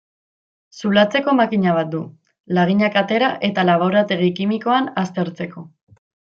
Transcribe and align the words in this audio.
Zulatzeko 0.79 1.35
makina 1.39 1.75
bat 1.75 1.91
du, 1.91 1.99
laginak 2.59 2.99
atera 3.03 3.29
eta 3.51 3.69
laborategi 3.71 4.33
kimikoan 4.41 4.93
aztertzeko. 5.07 5.69